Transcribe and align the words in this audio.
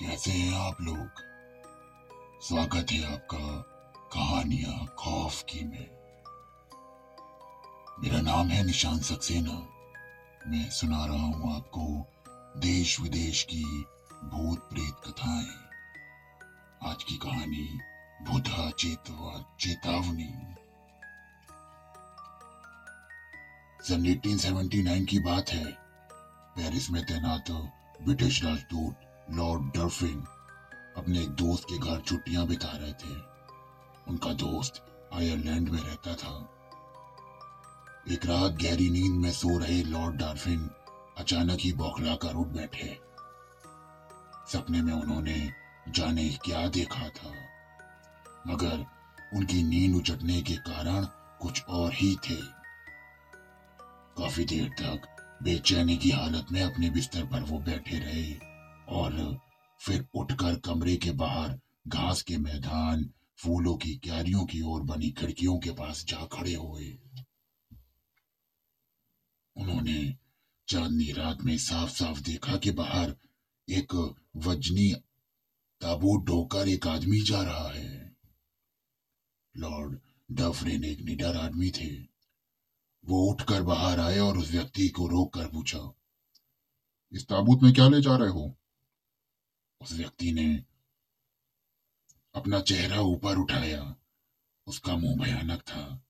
कैसे 0.00 0.30
हैं 0.30 0.54
आप 0.54 0.76
लोग? 0.80 1.10
स्वागत 2.42 2.86
है 2.92 3.14
आपका 3.14 3.38
कहानियाँ 4.12 4.86
खौफ 4.98 5.42
की 5.42 5.64
में। 5.64 5.90
मेरा 8.02 8.20
नाम 8.20 8.48
है 8.48 8.66
निशान 8.66 8.98
सक्सेना। 8.98 9.68
मैं 10.46 10.70
सुना 10.70 11.06
रहा 11.06 11.16
हूँ 11.16 11.56
आपको 11.56 12.06
देश 12.60 13.00
विदेश 13.00 13.42
की 13.42 13.64
भूत 14.24 14.58
प्रेत 14.58 14.94
कथाएँ। 15.06 15.48
आज 16.82 17.04
की 17.04 17.16
कहानी 17.16 17.78
बुधा 18.22 18.70
चेतवा 18.70 19.56
चेतावनी। 19.60 20.34
सन 23.88 24.06
1879 24.06 25.06
की 25.06 25.18
बात 25.18 25.50
है। 25.50 25.72
पेरिस 26.56 26.90
में 26.90 27.06
तैनात 27.06 27.50
ब्रिटिश 28.02 28.44
राजदूत 28.44 29.00
लॉर्ड 29.32 29.62
डर्फिन 29.62 30.24
अपने 30.96 31.20
एक 31.20 31.28
दोस्त 31.28 31.64
के 31.64 31.78
घर 31.78 32.00
छुट्टियाँ 32.00 32.46
बिता 32.46 32.68
रहे 32.68 32.92
थे। 32.92 33.14
उनका 34.08 34.32
दोस्त 34.32 34.86
आयरलैंड 35.14 35.68
में 35.68 35.80
रहता 35.80 36.14
था। 36.14 36.50
एक 38.10 38.26
रात 38.26 38.52
गहरी 38.52 38.90
नींद 38.90 39.12
में 39.12 39.32
सो 39.32 39.58
रहे 39.58 39.82
लॉर्ड 39.82 40.16
डार्फिन 40.16 40.70
अचानक 41.18 41.58
ही 41.60 41.72
बौखला 41.72 42.14
कर 42.14 42.34
उठ 42.34 42.46
बैठे। 42.46 43.00
सपने 44.52 44.82
में 44.82 44.92
उन्होंने 44.92 45.52
जाने 45.88 46.28
क्या 46.28 46.68
देखा 46.68 47.08
था। 47.08 47.32
मगर 48.46 48.86
उनकी 49.34 49.62
नींद 49.62 49.96
उचटने 49.96 50.42
के 50.42 50.54
कारण 50.54 51.04
कुछ 51.40 51.64
और 51.64 51.90
ही 51.94 52.16
थे। 52.16 52.42
काफ़ी 54.18 54.44
देर 54.44 54.68
तक 54.68 55.16
बेचैनी 55.42 55.96
की 55.96 56.10
हालत 56.10 56.46
में 56.52 56.62
अपने 56.62 56.90
बिस्तर 56.90 57.24
पर 57.24 57.40
वो 57.40 57.58
बैठे 57.58 57.98
रहे। 57.98 58.49
और 58.90 59.38
फिर 59.80 60.04
उठकर 60.14 60.56
कमरे 60.58 60.96
के 60.96 61.10
बाहर 61.12 61.58
घास 61.88 62.22
के 62.22 62.36
मैदान, 62.36 63.10
फूलों 63.38 63.76
की 63.76 63.94
क्यारियों 63.96 64.44
की 64.44 64.60
ओर 64.62 64.82
बनी 64.82 65.10
खिड़कियों 65.10 65.58
के 65.58 65.70
पास 65.70 66.04
जा 66.04 66.24
खड़े 66.24 66.54
हुए। 66.54 66.88
उन्होंने 69.56 70.14
चांदनी 70.68 71.10
रात 71.12 71.42
में 71.44 71.56
साफ़ 71.58 71.90
साफ़ 71.90 72.20
देखा 72.20 72.56
कि 72.56 72.70
बाहर 72.70 73.14
एक 73.68 73.94
वजनी 74.36 74.92
ताबूत 75.80 76.24
ढोकर 76.26 76.68
एक 76.68 76.86
आदमी 76.86 77.20
जा 77.20 77.42
रहा 77.42 77.68
है। 77.68 78.12
लॉर्ड 79.56 79.98
डफरिन 80.30 80.84
एक 80.84 81.00
निडर 81.00 81.36
आदमी 81.36 81.70
थे। 81.70 81.90
वो 83.04 83.22
उठकर 83.30 83.62
बाहर 83.62 84.00
आए 84.00 84.18
और 84.18 84.38
उस 84.38 84.50
व्यक्ति 84.50 84.88
को 84.88 85.06
रोक 85.06 85.32
कर 85.34 85.46
पूछा, 85.46 85.90
इस 87.12 87.24
ताबूत 87.24 87.62
में 87.62 87.72
क्या 87.72 87.88
ले 87.88 88.00
जा 88.00 88.16
रहे 88.16 88.28
हो? 88.28 88.59
उस 89.80 89.92
व्यक्ति 89.92 90.32
ने 90.32 90.64
अपना 92.34 92.60
चेहरा 92.60 93.00
ऊपर 93.00 93.38
उठाया। 93.38 93.96
उसका 94.66 94.96
मुँह 94.96 95.16
भयानक 95.16 95.60
था। 95.60 96.04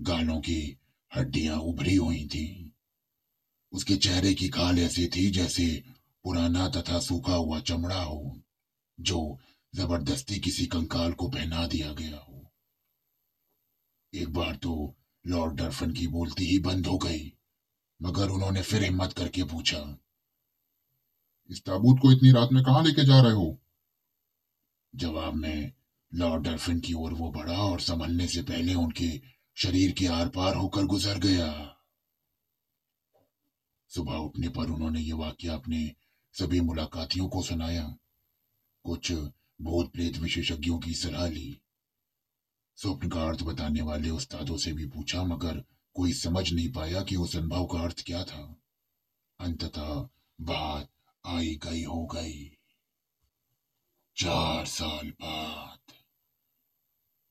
गालों 0.00 0.40
की 0.40 0.78
हड्डियाँ 1.16 1.58
उभरी 1.58 1.94
हुई 1.94 2.26
थी। 2.26 2.72
उसके 3.72 3.96
चेहरे 3.96 4.34
की 4.34 4.48
खाल 4.48 4.78
ऐसी 4.78 5.06
थी 5.06 5.30
जैसे 5.30 5.84
पुराना 6.24 6.68
तथा 6.68 7.00
सूखा 7.00 7.34
हुआ 7.34 7.60
चमड़ा 7.60 8.02
हो, 8.02 8.40
जो 9.00 9.38
ज़बरदस्ती 9.74 10.38
किसी 10.38 10.66
कंकाल 10.66 11.12
को 11.12 11.28
पहना 11.28 11.66
दिया 11.66 11.92
गया 11.92 12.16
हो। 12.16 12.52
एक 14.14 14.28
बार 14.28 14.56
तो 14.56 14.94
लॉर्ड 15.26 15.54
डरफन 15.54 15.92
की 15.92 16.06
बोलती 16.06 16.44
ही 16.44 16.58
बंद 16.58 16.86
हो 16.86 16.98
गई, 16.98 17.32
मगर 18.02 18.28
उन्होंने 18.28 18.62
फिर 18.62 18.82
हिम्मत 18.82 19.12
करके 19.12 19.44
पूछा 19.44 19.78
इस 21.50 21.64
ताबूत 21.64 21.98
को 22.02 22.12
इतनी 22.12 22.32
रात 22.32 22.48
में 22.52 22.64
कहा 22.64 22.80
लेके 22.80 23.04
जा 23.04 23.22
रहे 23.22 23.32
हो? 23.32 23.60
जवाब 24.94 25.34
में, 25.34 25.72
लॉर्ड 26.14 26.42
डरफिन 26.42 26.80
की 26.80 26.92
ओर 26.92 27.12
वो 27.12 27.30
बढ़ा 27.30 27.58
और 27.58 27.80
संभलने 27.80 28.26
से 28.26 28.42
पहले 28.42 28.74
उनके 28.74 29.22
शरीर 29.54 29.92
के 29.92 30.06
आर 30.06 30.28
पार 30.28 30.56
होकर 30.56 30.84
गुजर 30.84 31.18
गया। 31.18 31.76
सुबह 33.88 34.14
उठने 34.14 34.48
पर 34.48 34.70
उन्होंने 34.70 35.00
ये 35.00 35.12
वाक्य 35.12 35.48
अपने 35.48 35.92
सभी 36.32 36.60
मुलाकातियों 36.60 37.28
को 37.28 37.42
सुनाया। 37.42 37.96
कुछ 38.84 39.12
भूत 39.60 39.92
प्रेत 39.92 40.16
विशेषज्ञों 40.16 40.78
की 40.78 40.94
सलाह 40.94 41.28
ली। 41.28 41.60
स्वप्न 42.76 43.08
का 43.08 43.22
अर्थ 43.22 43.42
बताने 43.42 43.82
वाले 43.82 44.10
उस्तादों 44.10 44.56
से 44.56 44.72
भी 44.72 44.86
पूछा, 44.86 45.22
मगर 45.22 45.64
कोई 45.94 46.12
समझ 46.12 46.52
नहीं 46.52 46.72
पाया 46.72 47.02
कि 47.02 47.16
उस 47.16 47.36
अनुभव 47.36 47.66
का 47.66 47.78
अर्थ 47.78 48.04
क्या 48.06 48.24
था। 48.24 48.56
अंततः 49.40 50.08
बात 50.40 50.93
आई 51.26 51.54
गई 51.62 51.82
हो 51.82 52.06
गई। 52.06 52.56
चार 54.16 54.66
साल 54.66 55.10
बाद 55.10 55.92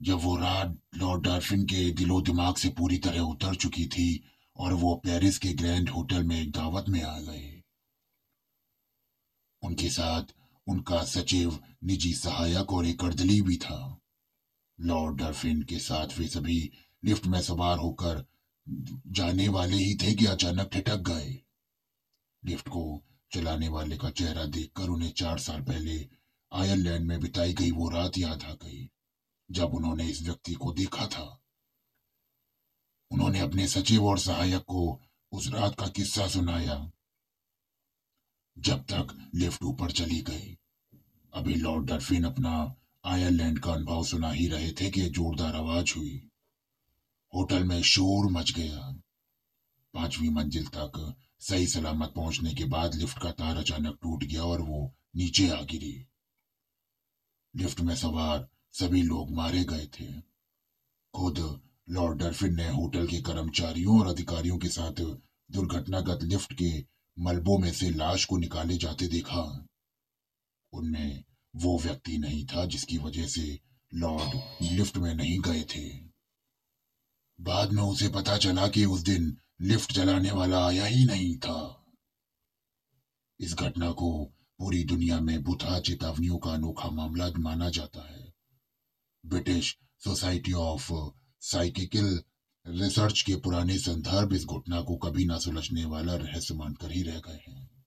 जब 0.02 0.20
वो 0.20 0.36
रात 0.36 0.78
लॉर्ड 0.96 1.24
डार्फिन 1.24 1.64
के 1.66 1.92
दिलो 1.92 2.22
दिमाग 2.22 2.56
से 2.56 2.70
पूरी 2.70 2.98
तरह 2.98 3.20
उतर 3.20 3.56
चुकी 3.56 3.86
थी 3.86 4.24
और 4.58 4.74
वो 4.74 4.96
पेरिस 4.96 5.38
के 5.38 5.54
ग्रैंड 5.54 5.90
होटल 5.90 6.24
में 6.24 6.42
एक 6.42 6.52
दावत 6.52 6.86
में 6.90 7.02
आ 7.04 7.20
गए। 7.20 7.62
उनके 9.64 9.90
साथ 9.90 10.34
उनका 10.68 11.04
सचिव, 11.04 11.60
निजी 11.84 12.14
सहायक 12.14 12.74
और 12.74 12.86
एक 12.86 13.04
अर्दली 13.04 13.42
भी 13.42 13.58
था। 13.58 14.00
लॉर्ड 14.80 15.18
डर्फिन 15.18 15.62
के 15.62 15.80
साथ 15.80 16.20
वे 16.20 16.28
सभी 16.28 16.72
लिफ्ट 17.06 17.26
में 17.26 17.42
सवार 17.42 17.78
होकर 17.78 18.26
जाने 19.08 19.48
वाले 19.48 19.76
ही 19.76 19.96
थे 19.96 20.14
कि 20.14 20.26
अचानक 20.26 20.70
ठिठक 20.70 20.98
गए। 20.98 21.42
लिफ्ट 22.46 22.70
को 22.70 23.04
चलाने 23.34 23.68
वाले 23.68 23.98
का 23.98 24.10
चेहरा 24.10 24.46
देखकर 24.46 24.90
उन्हें 24.90 25.12
चार 25.12 25.40
साल 25.40 25.62
पहले 25.62 26.10
आयरलैंड 26.52 27.06
में 27.06 27.20
बिताई 27.20 27.54
गई 27.54 27.72
वो 27.72 27.90
रात 27.90 28.18
याद 28.18 28.44
आ 28.44 28.54
गई, 28.54 28.90
जब 29.52 29.74
उन्होंने 29.74 30.10
इस 30.10 30.22
व्यक्ति 30.22 30.54
को 30.54 30.74
देखा 30.74 31.08
था। 31.08 31.42
उन्होंने 33.12 33.40
अपने 33.40 33.68
सचिव 33.68 34.06
और 34.06 34.20
सहायक 34.20 34.62
को 34.62 35.02
उस 35.32 35.48
रात 35.48 35.76
का 35.76 35.88
किस्सा 35.88 36.28
सुनाया, 36.28 36.92
जब 38.58 38.84
तक 38.84 39.32
लिफ्ट 39.36 39.64
ऊपर 39.64 39.92
चली 39.92 40.22
गई। 40.22 40.58
अभी 41.34 41.56
लॉर्ड 41.56 41.86
डरफिन 41.86 42.24
अपना 42.24 42.76
आयरलैंड 43.06 43.60
का 43.60 43.74
अनुभव 43.74 44.04
सुना 44.04 44.32
ही 44.32 44.48
रहे 44.48 44.72
थे 44.72 44.90
कि 44.92 45.10
जोरदार 45.10 45.56
आवाज़ 45.56 45.94
हुई। 45.98 46.30
होटल 47.34 47.64
में 47.64 47.82
शोर 47.82 48.32
मच 48.32 48.52
गया। 48.52 48.92
पांचवी 49.94 50.30
मंजिल 50.30 50.68
तक 50.68 51.16
सही 51.44 51.68
सलामत 51.68 52.14
पहुँचने 52.16 52.54
के 52.54 52.66
बाद 52.66 52.96
लिफ्ट 52.96 53.20
का 53.20 53.32
तार 53.32 53.58
अचानक 53.58 53.98
टूट 54.02 54.24
गया 54.24 54.44
और 54.44 54.62
वो 54.62 54.96
नीचे 55.16 55.50
आ 55.50 55.62
गिरी। 55.62 56.06
लिफ्ट 57.56 57.82
में 57.82 57.96
सवार 57.96 58.48
सभी 58.72 59.02
लोग 59.02 59.32
मारे 59.32 59.64
गए 59.64 59.86
थे। 59.86 60.06
खुद 61.14 61.62
लॉर्ड 61.90 62.18
डरफिन 62.18 62.56
ने 62.56 62.70
होटल 62.70 63.08
के 63.08 63.22
कर्मचारियों 63.22 64.00
और 64.00 64.08
अधिकारियों 64.08 64.58
के 64.58 64.68
साथ 64.68 65.02
दुर्घटनागत 65.52 66.24
लिफ्ट 66.24 66.54
के 66.54 66.86
मलबों 67.20 67.58
में 67.58 67.72
से 67.72 67.90
लाश 67.90 68.26
को 68.26 68.38
निकाले 68.38 68.78
जाते 68.78 69.08
देखा। 69.08 69.68
उनमें 70.74 71.24
वो 71.56 71.80
व्यक्ति 71.80 72.18
नहीं 72.18 72.46
था 72.46 72.66
जिसकी 72.66 72.98
वजह 72.98 73.28
से 73.28 73.60
लॉर्ड 73.94 74.42
लिफ्ट 74.62 74.98
में 74.98 75.14
नहीं 75.14 75.40
गए 75.40 75.64
थे। 75.64 75.90
बाद 77.42 77.72
में 77.72 77.84
उसे 77.84 78.08
पता 78.08 78.38
चला 78.38 78.68
कि 78.68 78.86
उस 78.86 79.02
दिन 79.02 79.38
लिफ्ट 79.62 79.94
चलाने 79.94 80.32
वाला 80.32 80.68
आया 80.68 80.86
ही 80.86 81.06
नहीं 81.06 81.38
था। 81.38 81.86
इस 83.40 83.54
घटना 83.54 83.92
को 83.92 84.26
पूरी 84.60 84.84
दुनिया 84.84 85.20
में 85.20 85.44
बुथा 85.44 85.80
चेतावनियों 85.80 86.38
का 86.38 86.52
अनोखा 86.52 86.90
मामला 86.90 87.32
माना 87.38 87.70
जाता 87.70 88.14
है। 88.14 88.34
British 89.26 89.78
society 90.00 90.54
of 90.54 90.92
psychical 91.42 92.24
research 92.68 93.22
के 93.22 93.36
पुराने 93.36 93.78
संदर्भ 93.78 94.34
इस 94.34 94.46
घटना 94.46 94.82
को 94.82 94.96
कभी 94.96 95.26
ना 95.26 95.38
सुलझने 95.38 95.86
वाला 95.86 96.16
रहस्य 96.16 96.54
मानकर 96.54 96.92
ही 96.92 97.04
रह 97.04 97.20
गए 97.20 97.52
हैं। 97.52 97.86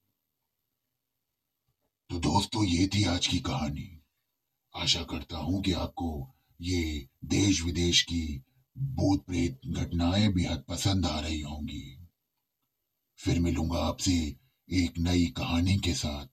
तो 2.11 2.19
दोस्तों, 2.19 2.64
ये 2.64 2.87
थी 2.87 3.05
आज 3.05 3.26
की 3.26 3.38
कहानी। 3.38 4.02
आशा 4.76 5.02
करता 5.02 5.37
हूँ 5.37 5.62
कि 5.62 5.73
आपको 5.73 6.35
ये 6.61 7.08
देश 7.25 7.62
विदेश 7.62 8.02
की 8.02 8.43
भूत 8.78 9.26
प्रेत 9.26 9.61
घटनाएँ 9.67 10.32
बेहद 10.32 10.64
पसंद 10.69 11.06
आ 11.06 11.20
रही 11.20 11.40
होंगी। 11.40 11.99
फिर 13.19 13.40
मिलूँगा 13.40 13.78
आपसे 13.78 14.37
एक 14.73 14.99
नई 14.99 15.26
कहानी 15.26 15.76
के 15.76 15.94
साथ। 15.94 16.26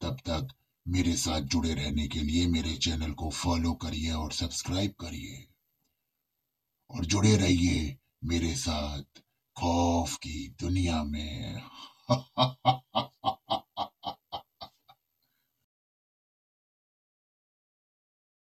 तब 0.00 0.14
तक 0.14 0.48
मेरे 0.88 1.16
साथ 1.16 1.40
जुड़े 1.40 1.74
रहने 1.74 2.08
के 2.08 2.20
लिए 2.20 2.46
मेरे 2.46 2.76
चैनल 2.76 3.12
को 3.12 3.30
फॉलो 3.30 3.72
करिए 3.72 4.10
और 4.10 4.32
सब्सक्राइब 4.32 4.90
करिए। 4.90 5.48
और 6.90 7.04
जुड़े 7.04 7.36
रहिए 7.36 7.96
मेरे 8.24 8.56
साथ 8.56 9.22
खौफ 9.56 10.16
की 10.16 10.56
दुनिया 10.60 11.02
में। 11.02 11.62